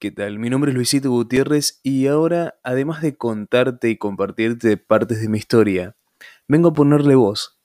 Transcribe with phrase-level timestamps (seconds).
[0.00, 0.38] ¿Qué tal?
[0.38, 5.36] Mi nombre es Luisito Gutiérrez y ahora, además de contarte y compartirte partes de mi
[5.36, 5.94] historia,
[6.48, 7.60] vengo a ponerle voz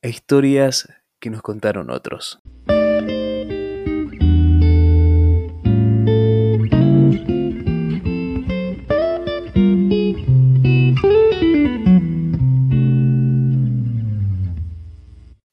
[0.00, 2.38] a historias que nos contaron otros.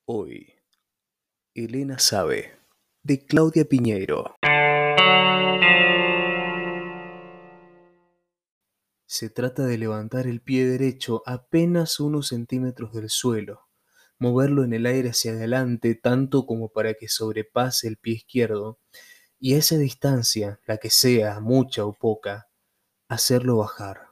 [0.06, 0.54] Hoy,
[1.56, 2.52] Elena sabe,
[3.02, 4.36] de Claudia Piñeiro.
[9.14, 13.68] Se trata de levantar el pie derecho apenas unos centímetros del suelo,
[14.20, 18.80] moverlo en el aire hacia adelante tanto como para que sobrepase el pie izquierdo,
[19.38, 22.48] y a esa distancia, la que sea, mucha o poca,
[23.10, 24.12] hacerlo bajar.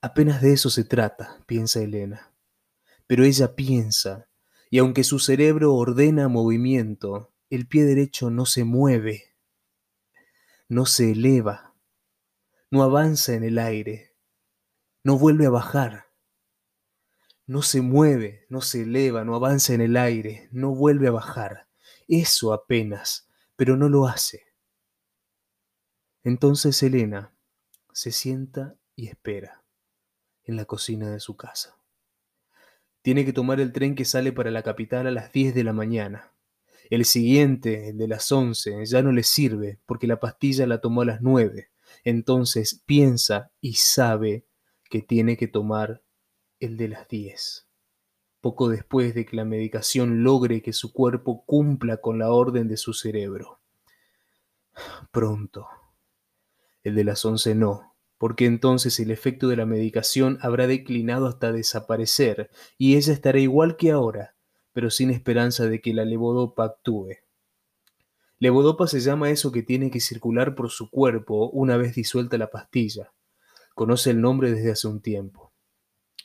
[0.00, 2.32] Apenas de eso se trata, piensa Elena.
[3.08, 4.28] Pero ella piensa,
[4.70, 9.34] y aunque su cerebro ordena movimiento, el pie derecho no se mueve,
[10.68, 11.71] no se eleva
[12.72, 14.14] no avanza en el aire,
[15.04, 16.06] no vuelve a bajar,
[17.46, 21.68] no se mueve, no se eleva, no avanza en el aire, no vuelve a bajar.
[22.08, 24.44] Eso apenas, pero no lo hace.
[26.24, 27.34] Entonces Elena
[27.92, 29.62] se sienta y espera
[30.44, 31.76] en la cocina de su casa.
[33.02, 35.74] Tiene que tomar el tren que sale para la capital a las 10 de la
[35.74, 36.32] mañana.
[36.88, 41.02] El siguiente, el de las 11, ya no le sirve porque la pastilla la tomó
[41.02, 41.71] a las 9
[42.04, 44.46] entonces piensa y sabe
[44.90, 46.02] que tiene que tomar
[46.60, 47.66] el de las 10.
[48.40, 52.76] Poco después de que la medicación logre que su cuerpo cumpla con la orden de
[52.76, 53.60] su cerebro.
[55.10, 55.66] Pronto.
[56.82, 61.52] El de las 11 no, porque entonces el efecto de la medicación habrá declinado hasta
[61.52, 64.34] desaparecer y ella estará igual que ahora,
[64.72, 67.16] pero sin esperanza de que la levodopa actúe.
[68.42, 72.50] Levodopa se llama eso que tiene que circular por su cuerpo una vez disuelta la
[72.50, 73.12] pastilla.
[73.72, 75.52] Conoce el nombre desde hace un tiempo.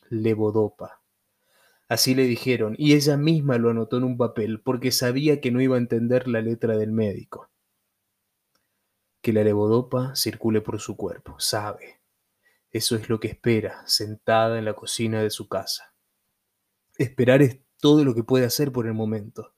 [0.09, 1.03] Levodopa.
[1.87, 5.61] Así le dijeron, y ella misma lo anotó en un papel porque sabía que no
[5.61, 7.51] iba a entender la letra del médico.
[9.21, 12.01] Que la levodopa circule por su cuerpo, sabe.
[12.71, 15.93] Eso es lo que espera, sentada en la cocina de su casa.
[16.97, 19.53] Esperar es todo lo que puede hacer por el momento.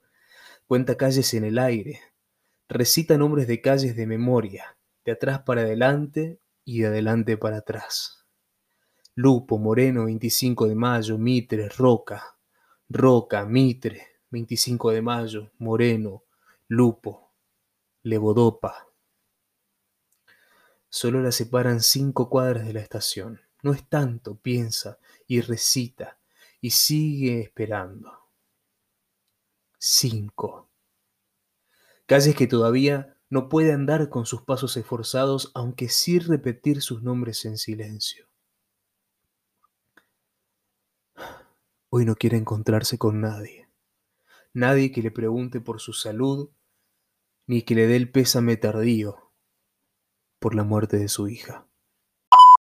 [0.68, 2.02] Cuenta calles en el aire,
[2.70, 8.28] recita nombres de calles de memoria, de atrás para adelante y de adelante para atrás.
[9.16, 12.38] Lupo, Moreno, 25 de mayo, Mitre, Roca,
[12.88, 16.24] Roca, Mitre, 25 de mayo, Moreno,
[16.68, 17.34] Lupo,
[18.04, 18.88] Levodopa.
[20.90, 23.42] Solo la separan cinco cuadras de la estación.
[23.64, 26.20] No es tanto, piensa, y recita,
[26.62, 28.30] y sigue esperando.
[29.78, 30.69] Cinco
[32.10, 37.46] calles que todavía no puede andar con sus pasos esforzados, aunque sí repetir sus nombres
[37.46, 38.26] en silencio.
[41.90, 43.70] Hoy no quiere encontrarse con nadie,
[44.54, 46.50] nadie que le pregunte por su salud,
[47.46, 49.32] ni que le dé el pésame tardío
[50.40, 51.69] por la muerte de su hija.